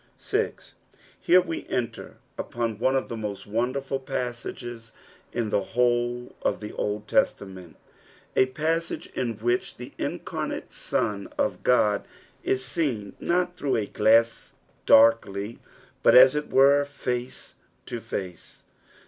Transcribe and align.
6. 0.17 0.73
Here 1.19 1.41
we 1.41 1.67
enter 1.67 2.17
upon 2.35 2.79
one 2.79 2.95
of 2.95 3.07
the 3.07 3.15
most 3.15 3.45
wonderful 3.45 3.99
paasages 3.99 4.93
in 5.31 5.51
the 5.51 5.61
whole 5.61 6.33
of 6.41 6.59
the 6.59 6.73
Old 6.73 7.07
Testament, 7.07 7.75
a 8.35 8.47
passctge 8.47 9.13
in 9.13 9.33
which 9.37 9.77
the 9.77 9.93
incarnate 9.99 10.73
Hon 10.91 11.27
of 11.37 11.59
Ood 11.67 12.01
is 12.43 12.65
seen 12.65 13.13
not 13.19 13.55
through 13.55 13.75
a 13.75 13.85
glass 13.85 14.55
darkly, 14.87 15.59
but 16.01 16.15
as 16.15 16.33
it 16.33 16.49
were 16.49 16.87
(ace 17.05 17.53
to 17.85 17.99
face. 17.99 18.63